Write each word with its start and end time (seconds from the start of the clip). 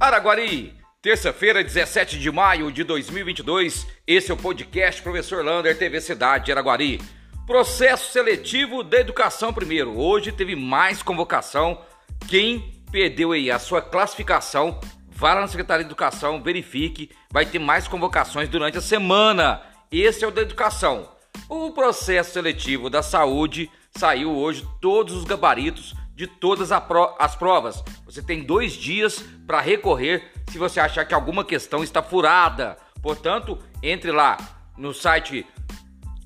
Araguari, 0.00 0.72
terça-feira, 1.02 1.62
17 1.62 2.18
de 2.18 2.32
maio 2.32 2.72
de 2.72 2.82
2022. 2.82 3.86
Esse 4.06 4.30
é 4.30 4.34
o 4.34 4.36
podcast 4.36 5.02
Professor 5.02 5.44
Lander, 5.44 5.76
TV 5.76 6.00
Cidade 6.00 6.46
de 6.46 6.52
Araguari. 6.52 7.02
Processo 7.46 8.10
seletivo 8.10 8.82
da 8.82 8.98
educação 8.98 9.52
primeiro. 9.52 10.00
Hoje 10.00 10.32
teve 10.32 10.56
mais 10.56 11.02
convocação. 11.02 11.82
Quem 12.28 12.82
perdeu 12.90 13.32
aí 13.32 13.50
a 13.50 13.58
sua 13.58 13.82
classificação, 13.82 14.80
vá 15.10 15.34
lá 15.34 15.42
na 15.42 15.48
Secretaria 15.48 15.84
de 15.84 15.88
Educação, 15.88 16.42
verifique. 16.42 17.10
Vai 17.30 17.44
ter 17.44 17.58
mais 17.58 17.86
convocações 17.86 18.48
durante 18.48 18.78
a 18.78 18.80
semana. 18.80 19.60
Esse 19.92 20.24
é 20.24 20.26
o 20.26 20.30
da 20.30 20.40
educação. 20.40 21.10
O 21.46 21.72
processo 21.72 22.32
seletivo 22.32 22.88
da 22.88 23.02
saúde 23.02 23.70
saiu 23.94 24.34
hoje 24.34 24.66
todos 24.80 25.14
os 25.14 25.24
gabaritos 25.24 25.94
de 26.20 26.26
todas 26.26 26.70
as 26.70 27.34
provas. 27.34 27.82
Você 28.04 28.20
tem 28.22 28.42
dois 28.42 28.74
dias 28.74 29.24
para 29.46 29.58
recorrer 29.58 30.30
se 30.50 30.58
você 30.58 30.78
achar 30.78 31.06
que 31.06 31.14
alguma 31.14 31.42
questão 31.42 31.82
está 31.82 32.02
furada. 32.02 32.76
Portanto, 33.00 33.58
entre 33.82 34.12
lá 34.12 34.36
no 34.76 34.92
site 34.92 35.46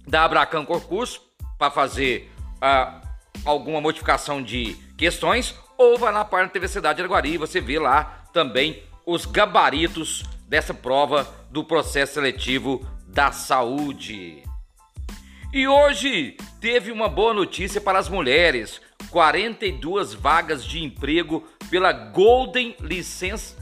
da 0.05 0.25
Abracan 0.25 0.65
Concurso 0.65 1.21
para 1.57 1.71
fazer 1.71 2.29
uh, 2.57 3.07
alguma 3.45 3.81
modificação 3.81 4.43
de 4.43 4.75
questões 4.99 5.55
ou 5.79 5.97
vai 5.97 6.13
lá 6.13 6.25
para 6.25 6.47
a 6.47 6.49
TV 6.49 6.67
Cidade 6.67 6.97
de 6.97 7.03
Araguari 7.03 7.35
e 7.35 7.39
você 7.39 7.61
vê 7.61 7.79
lá 7.79 8.25
também 8.33 8.83
os 9.07 9.25
gabaritos 9.25 10.25
dessa 10.49 10.75
prova 10.75 11.25
do 11.53 11.63
processo 11.63 12.15
seletivo 12.15 12.85
da 13.07 13.31
saúde. 13.31 14.43
E 15.53 15.69
hoje 15.69 16.37
teve 16.61 16.91
uma 16.91 17.09
boa 17.09 17.33
notícia 17.33 17.81
para 17.81 17.97
as 17.97 18.09
mulheres. 18.09 18.81
42 19.11 20.15
vagas 20.15 20.65
de 20.65 20.83
emprego 20.83 21.47
pela 21.71 21.93
Golden 21.93 22.77
Licença. 22.81 23.57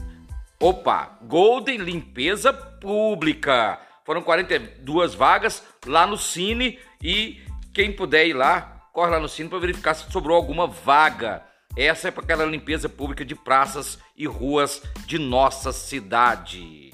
Opa, 0.59 1.17
Golden 1.23 1.77
Limpeza 1.77 2.53
Pública. 2.53 3.79
Foram 4.05 4.21
42 4.21 5.13
vagas 5.13 5.63
lá 5.85 6.05
no 6.05 6.17
Cine 6.17 6.79
e 7.01 7.41
quem 7.73 7.91
puder 7.91 8.27
ir 8.27 8.33
lá, 8.33 8.87
corre 8.93 9.11
lá 9.11 9.19
no 9.19 9.29
Cine 9.29 9.49
para 9.49 9.59
verificar 9.59 9.93
se 9.93 10.11
sobrou 10.11 10.37
alguma 10.37 10.67
vaga. 10.67 11.43
Essa 11.75 12.09
é 12.09 12.11
para 12.11 12.23
aquela 12.23 12.45
limpeza 12.45 12.87
pública 12.87 13.25
de 13.25 13.33
praças 13.33 13.97
e 14.15 14.27
ruas 14.27 14.83
de 15.07 15.17
nossa 15.17 15.71
cidade. 15.71 16.91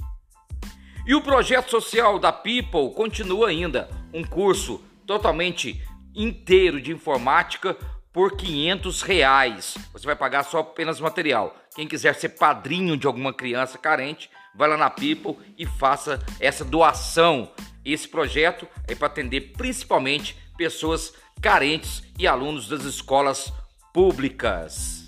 E 1.06 1.16
o 1.16 1.22
projeto 1.22 1.70
social 1.70 2.20
da 2.20 2.32
People 2.32 2.94
continua 2.96 3.50
ainda, 3.50 3.90
um 4.14 4.24
curso 4.24 4.82
totalmente 5.06 5.84
inteiro 6.16 6.80
de 6.80 6.92
informática 6.92 7.76
por 8.20 8.36
500 8.36 9.02
reais. 9.02 9.78
Você 9.94 10.06
vai 10.06 10.14
pagar 10.14 10.44
só 10.44 10.60
apenas 10.60 11.00
material. 11.00 11.56
Quem 11.74 11.88
quiser 11.88 12.14
ser 12.16 12.28
padrinho 12.28 12.98
de 12.98 13.08
alguma 13.08 13.32
criança 13.32 13.78
carente, 13.78 14.30
vai 14.54 14.68
lá 14.68 14.76
na 14.76 14.90
People 14.90 15.38
e 15.58 15.66
faça 15.66 16.20
essa 16.38 16.66
doação. 16.66 17.50
Esse 17.86 18.10
projeto 18.10 18.68
é 18.90 18.94
para 18.94 19.08
atender 19.08 19.54
principalmente 19.54 20.36
pessoas 20.58 21.14
carentes 21.42 22.04
e 22.18 22.28
alunos 22.28 22.68
das 22.68 22.84
escolas 22.84 23.54
públicas. 23.94 25.08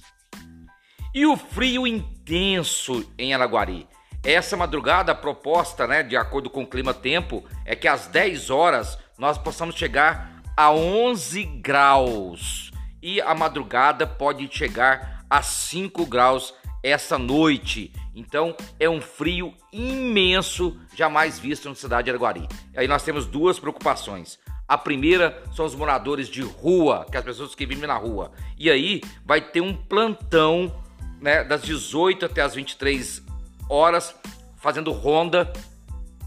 E 1.14 1.25
o 1.25 1.36
frio 1.36 1.86
intenso 1.86 3.12
em 3.18 3.34
Araguari. 3.34 3.90
Essa 4.23 4.56
madrugada, 4.56 5.12
a 5.12 5.16
proposta, 5.16 5.86
né, 5.86 6.02
de 6.02 6.16
acordo 6.16 6.50
com 6.50 6.64
o 6.64 6.70
clima-tempo, 6.70 7.44
é 7.66 7.75
que 7.75 7.90
às 7.90 8.08
10 8.08 8.50
horas 8.50 8.98
nós 9.18 9.38
possamos 9.38 9.75
chegar 9.75 10.42
a 10.56 10.72
11 10.72 11.44
graus 11.44 12.70
e 13.02 13.21
a 13.21 13.33
madrugada 13.33 14.05
pode 14.05 14.47
chegar 14.52 15.25
a 15.30 15.41
5 15.41 16.05
graus 16.05 16.53
essa 16.83 17.17
noite. 17.17 17.94
Então 18.16 18.55
é 18.80 18.89
um 18.89 19.02
frio 19.02 19.53
imenso, 19.72 20.78
jamais 20.95 21.40
visto 21.40 21.69
na 21.69 21.75
cidade 21.75 22.06
de 22.06 22.11
Araguari. 22.11 22.47
Aí 22.75 22.88
nós 22.88 23.03
temos 23.03 23.25
duas 23.25 23.59
preocupações. 23.59 24.40
A 24.67 24.78
primeira 24.78 25.44
são 25.53 25.66
os 25.66 25.75
moradores 25.75 26.28
de 26.28 26.41
rua, 26.41 27.06
que 27.09 27.17
é 27.17 27.19
as 27.19 27.25
pessoas 27.25 27.53
que 27.56 27.66
vivem 27.66 27.88
na 27.88 27.97
rua. 27.97 28.31
E 28.57 28.69
aí 28.69 29.01
vai 29.25 29.41
ter 29.41 29.61
um 29.61 29.75
plantão 29.75 30.73
né, 31.19 31.44
das 31.44 31.61
18 31.61 32.25
até 32.25 32.41
as 32.41 32.56
23 32.56 33.22
horas, 33.69 34.16
fazendo 34.57 34.91
ronda 34.91 35.51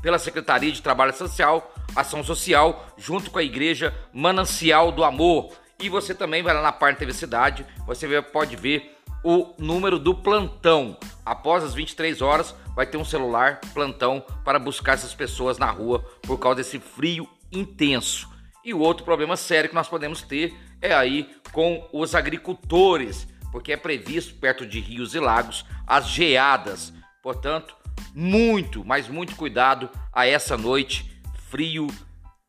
pela 0.03 0.19
Secretaria 0.19 0.71
de 0.71 0.83
Trabalho 0.83 1.15
Social 1.15 1.73
Ação 1.95 2.25
Social, 2.25 2.87
junto 2.97 3.31
com 3.31 3.39
a 3.39 3.43
Igreja 3.43 3.95
Manancial 4.13 4.91
do 4.91 5.05
Amor. 5.05 5.53
E 5.85 5.89
você 5.91 6.15
também 6.15 6.43
vai 6.43 6.55
lá 6.55 6.63
na 6.63 6.73
parte 6.73 7.01
TV 7.01 7.13
Cidade, 7.13 7.67
você 7.87 8.23
pode 8.23 8.57
ver 8.57 8.97
o 9.23 9.53
número 9.59 9.99
do 9.99 10.15
plantão. 10.15 10.97
Após 11.27 11.63
as 11.63 11.75
23 11.75 12.23
horas, 12.23 12.55
vai 12.75 12.87
ter 12.87 12.97
um 12.97 13.05
celular 13.05 13.61
plantão 13.75 14.25
para 14.43 14.59
buscar 14.59 14.95
essas 14.95 15.13
pessoas 15.13 15.59
na 15.59 15.71
rua 15.71 15.99
por 16.23 16.39
causa 16.39 16.57
desse 16.57 16.79
frio 16.79 17.29
intenso. 17.53 18.27
E 18.65 18.73
o 18.73 18.79
outro 18.79 19.05
problema 19.05 19.37
sério 19.37 19.69
que 19.69 19.75
nós 19.75 19.87
podemos 19.87 20.23
ter 20.23 20.59
é 20.81 20.95
aí 20.95 21.29
com 21.53 21.87
os 21.93 22.15
agricultores, 22.15 23.29
porque 23.53 23.71
é 23.71 23.77
previsto 23.77 24.37
perto 24.37 24.65
de 24.65 24.81
rios 24.81 25.15
e 25.15 25.21
lagos 25.21 25.67
as 25.87 26.09
geadas. 26.09 26.95
Portanto, 27.23 27.77
muito, 28.15 28.83
mas 28.87 29.07
muito 29.07 29.37
cuidado 29.37 29.91
a 30.15 30.27
essa 30.27 30.57
noite 30.57 31.21
frio 31.51 31.89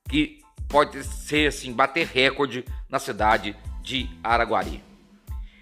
que 0.07 0.39
pode 0.67 1.03
ser 1.03 1.47
assim, 1.47 1.71
bater 1.71 2.07
recorde 2.07 2.65
na 2.95 2.99
cidade 2.99 3.53
de 3.81 4.09
Araguari. 4.23 4.81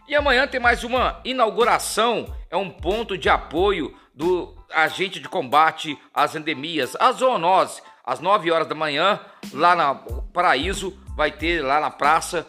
E 0.08 0.14
amanhã 0.14 0.46
tem 0.46 0.60
mais 0.60 0.84
uma 0.84 1.20
inauguração, 1.26 2.32
é 2.48 2.56
um 2.56 2.70
ponto 2.70 3.18
de 3.18 3.28
apoio 3.28 3.98
do 4.14 4.56
agente 4.72 5.20
de 5.20 5.28
combate 5.28 5.98
às 6.14 6.36
endemias, 6.36 6.96
a 7.00 7.12
zoonose, 7.12 7.82
às 8.06 8.20
9 8.20 8.52
horas 8.52 8.68
da 8.68 8.76
manhã, 8.76 9.20
lá 9.52 9.76
na 9.76 9.96
Paraíso, 10.32 10.96
vai 11.16 11.32
ter 11.32 11.64
lá 11.64 11.80
na 11.80 11.90
praça 11.90 12.46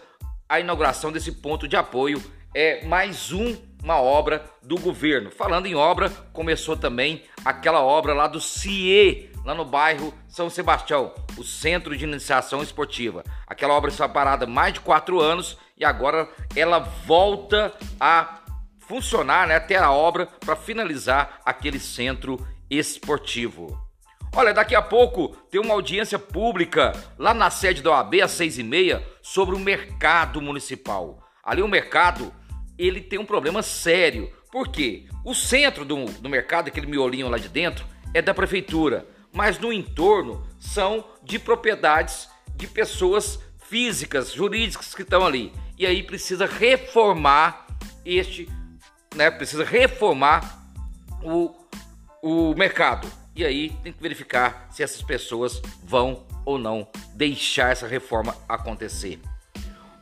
a 0.47 0.61
inauguração 0.61 1.11
desse 1.11 1.33
ponto 1.33 1.67
de 1.67 1.77
apoio. 1.77 2.23
É 2.55 2.85
mais 2.85 3.33
um, 3.33 3.57
uma 3.83 4.03
obra 4.03 4.45
do 4.63 4.79
governo. 4.79 5.31
Falando 5.31 5.65
em 5.65 5.75
obra, 5.75 6.11
começou 6.35 6.77
também 6.77 7.23
aquela 7.43 7.81
obra 7.81 8.13
lá 8.13 8.27
do 8.27 8.39
CIE, 8.39 9.31
lá 9.45 9.55
no 9.55 9.65
bairro 9.65 10.15
São 10.27 10.49
Sebastião, 10.49 11.13
o 11.37 11.45
Centro 11.45 11.97
de 11.97 12.05
Iniciação 12.05 12.63
Esportiva. 12.63 13.23
Aquela 13.47 13.75
obra 13.75 13.91
está 13.91 14.09
parada 14.09 14.47
mais 14.47 14.73
de 14.73 14.81
quatro 14.81 15.21
anos 15.21 15.59
e 15.77 15.85
agora 15.85 16.29
ela 16.57 16.79
volta 16.79 17.75
a 18.01 18.41
funcionar, 18.81 19.47
né, 19.47 19.57
até 19.57 19.77
a 19.77 19.91
obra 19.91 20.27
para 20.41 20.57
finalizar 20.57 21.41
aquele 21.45 21.79
centro 21.79 22.47
esportivo. 22.71 23.79
Olha, 24.37 24.53
daqui 24.53 24.75
a 24.75 24.83
pouco 24.83 25.29
tem 25.51 25.61
uma 25.61 25.75
audiência 25.75 26.19
pública 26.19 26.93
lá 27.17 27.33
na 27.33 27.51
sede 27.51 27.83
da 27.83 27.91
OAB 27.91 28.15
às 28.23 28.33
seis 28.33 28.59
e 28.59 28.63
meia 28.63 29.07
sobre 29.23 29.55
o 29.55 29.61
mercado 29.61 30.41
municipal. 30.41 31.23
Ali 31.43 31.63
o 31.63 31.69
mercado 31.69 32.33
ele 32.77 33.01
tem 33.01 33.19
um 33.19 33.25
problema 33.25 33.63
sério. 33.63 34.33
Por 34.51 34.69
quê? 34.69 35.07
O 35.25 35.35
centro 35.35 35.85
do, 35.85 36.05
do 36.07 36.29
mercado, 36.29 36.67
aquele 36.67 36.87
miolinho 36.87 37.29
lá 37.29 37.39
de 37.39 37.49
dentro, 37.49 37.87
é 38.13 38.21
da 38.21 38.35
prefeitura 38.35 39.07
mas 39.35 39.59
no 39.59 39.73
entorno 39.73 40.47
são 40.61 41.05
de 41.23 41.39
propriedades 41.39 42.29
de 42.57 42.69
pessoas 42.69 43.39
físicas, 43.69 44.33
jurídicas 44.33 44.95
que 44.95 45.03
estão 45.03 45.27
ali. 45.27 45.53
E 45.77 45.85
aí 45.85 46.03
precisa 46.05 46.47
reformar 46.47 47.67
este, 48.05 48.49
né? 49.15 49.31
Precisa 49.31 49.65
reformar 49.65 50.65
o, 51.23 51.53
o 52.23 52.55
mercado. 52.55 53.11
E 53.35 53.45
aí 53.45 53.71
tem 53.83 53.93
que 53.93 54.01
verificar 54.01 54.69
se 54.71 54.85
essas 54.85 55.03
pessoas 55.03 55.61
vão 55.83 56.25
ou 56.45 56.57
não 56.57 56.87
deixar 57.15 57.73
essa 57.73 57.89
reforma 57.89 58.37
acontecer. 58.49 59.21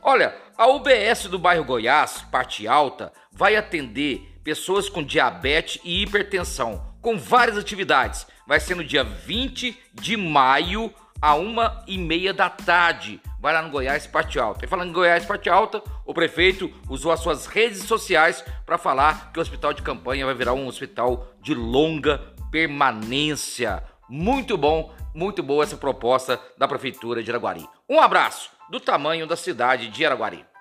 Olha, 0.01 0.35
a 0.55 0.67
UBS 0.67 1.25
do 1.27 1.39
bairro 1.39 1.65
Goiás, 1.65 2.23
parte 2.29 2.67
alta, 2.67 3.11
vai 3.31 3.55
atender 3.55 4.37
pessoas 4.43 4.89
com 4.89 5.01
diabetes 5.01 5.81
e 5.83 6.03
hipertensão, 6.03 6.92
com 7.03 7.17
várias 7.17 7.57
atividades, 7.57 8.25
vai 8.47 8.59
ser 8.59 8.75
no 8.75 8.83
dia 8.83 9.03
20 9.03 9.77
de 9.93 10.15
maio, 10.17 10.91
a 11.21 11.35
uma 11.35 11.83
e 11.85 11.97
meia 11.97 12.33
da 12.33 12.49
tarde. 12.49 13.21
Vai 13.39 13.53
lá 13.53 13.61
no 13.61 13.69
Goiás 13.69 14.07
Parte 14.07 14.39
Alta. 14.39 14.65
E 14.65 14.67
falando 14.67 14.89
em 14.89 14.93
Goiás 14.93 15.25
Parte 15.25 15.49
Alta, 15.49 15.83
o 16.05 16.13
prefeito 16.13 16.71
usou 16.89 17.11
as 17.11 17.19
suas 17.19 17.45
redes 17.45 17.83
sociais 17.83 18.43
para 18.65 18.77
falar 18.77 19.31
que 19.31 19.39
o 19.39 19.41
hospital 19.41 19.73
de 19.73 19.81
campanha 19.81 20.25
vai 20.25 20.33
virar 20.33 20.53
um 20.53 20.67
hospital 20.67 21.27
de 21.41 21.53
longa 21.53 22.19
permanência. 22.51 23.83
Muito 24.09 24.57
bom, 24.57 24.93
muito 25.13 25.43
boa 25.43 25.63
essa 25.63 25.77
proposta 25.77 26.39
da 26.57 26.67
prefeitura 26.67 27.21
de 27.21 27.31
Araguari. 27.31 27.67
Um 27.89 27.99
abraço 27.99 28.49
do 28.69 28.79
tamanho 28.79 29.27
da 29.27 29.35
cidade 29.35 29.89
de 29.89 30.05
Araguari. 30.05 30.52